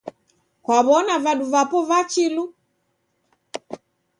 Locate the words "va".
1.89-1.99